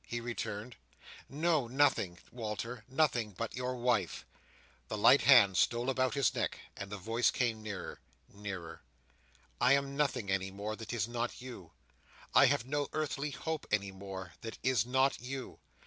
he 0.07 0.19
returned. 0.19 0.77
"No, 1.29 1.67
nothing, 1.67 2.17
Walter. 2.31 2.83
Nothing 2.89 3.33
but 3.33 3.55
your 3.55 3.75
wife." 3.75 4.25
The 4.87 4.97
light 4.97 5.21
hand 5.21 5.57
stole 5.57 5.91
about 5.91 6.15
his 6.15 6.33
neck, 6.33 6.57
and 6.75 6.91
the 6.91 6.97
voice 6.97 7.29
came 7.29 7.61
nearer—nearer. 7.61 8.81
"I 9.61 9.73
am 9.73 9.95
nothing 9.95 10.31
any 10.31 10.49
more, 10.49 10.75
that 10.75 10.91
is 10.91 11.07
not 11.07 11.39
you. 11.39 11.73
I 12.33 12.47
have 12.47 12.65
no 12.65 12.87
earthly 12.93 13.29
hope 13.29 13.67
any 13.69 13.91
more, 13.91 14.33
that 14.41 14.57
is 14.63 14.87
not 14.87 15.21
you. 15.21 15.59